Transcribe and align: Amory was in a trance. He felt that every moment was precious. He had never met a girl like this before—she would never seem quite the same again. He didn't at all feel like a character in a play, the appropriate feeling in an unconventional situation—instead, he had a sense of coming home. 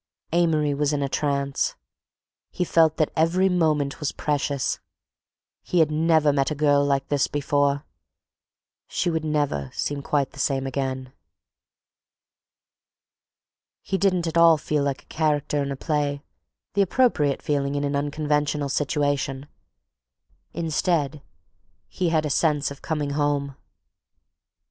Amory 0.33 0.73
was 0.73 0.93
in 0.93 1.03
a 1.03 1.07
trance. 1.07 1.75
He 2.49 2.63
felt 2.63 2.97
that 2.97 3.11
every 3.15 3.49
moment 3.49 3.99
was 3.99 4.11
precious. 4.11 4.79
He 5.61 5.77
had 5.77 5.91
never 5.91 6.33
met 6.33 6.49
a 6.49 6.55
girl 6.55 6.83
like 6.83 7.09
this 7.09 7.27
before—she 7.27 9.09
would 9.11 9.23
never 9.23 9.69
seem 9.75 10.01
quite 10.01 10.31
the 10.31 10.39
same 10.39 10.65
again. 10.65 11.13
He 13.83 13.99
didn't 13.99 14.25
at 14.25 14.39
all 14.39 14.57
feel 14.57 14.81
like 14.81 15.03
a 15.03 15.05
character 15.05 15.61
in 15.61 15.71
a 15.71 15.75
play, 15.75 16.23
the 16.73 16.81
appropriate 16.81 17.43
feeling 17.43 17.75
in 17.75 17.83
an 17.83 17.95
unconventional 17.95 18.69
situation—instead, 18.69 21.21
he 21.87 22.09
had 22.09 22.25
a 22.25 22.29
sense 22.31 22.71
of 22.71 22.81
coming 22.81 23.11
home. 23.11 23.55